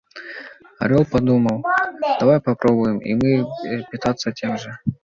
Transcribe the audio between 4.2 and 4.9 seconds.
тем же.